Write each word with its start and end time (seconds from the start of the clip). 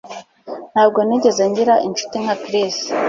Ntabwo 0.73 0.99
nigeze 1.07 1.43
ngira 1.51 1.75
inshuti 1.87 2.15
nka 2.23 2.35
Chris 2.43 2.77